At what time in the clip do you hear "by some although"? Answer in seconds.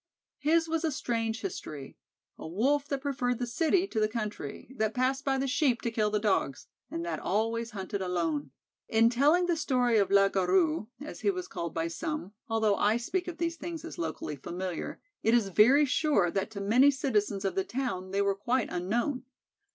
11.75-12.77